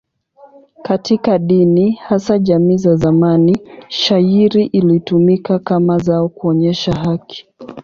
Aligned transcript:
Katika 0.83 1.37
dini, 1.39 1.91
hasa 1.91 2.39
jamii 2.39 2.77
za 2.77 2.95
zamani, 2.95 3.57
shayiri 3.87 4.65
ilitumika 4.65 5.59
kama 5.59 5.97
zao 5.97 6.29
kuonyesha 6.29 6.93
haki. 6.95 7.47